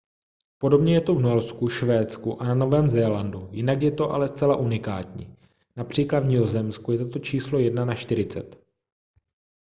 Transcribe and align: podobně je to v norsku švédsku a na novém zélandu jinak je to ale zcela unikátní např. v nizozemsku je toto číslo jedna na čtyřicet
podobně 0.57 0.93
je 0.93 1.01
to 1.01 1.15
v 1.15 1.21
norsku 1.21 1.69
švédsku 1.69 2.41
a 2.41 2.45
na 2.45 2.55
novém 2.55 2.89
zélandu 2.89 3.49
jinak 3.51 3.81
je 3.81 3.91
to 3.91 4.11
ale 4.11 4.27
zcela 4.27 4.55
unikátní 4.55 5.37
např. 5.75 5.97
v 5.97 6.25
nizozemsku 6.29 6.91
je 6.91 6.97
toto 6.97 7.19
číslo 7.19 7.59
jedna 7.59 7.85
na 7.85 7.95
čtyřicet 7.95 8.65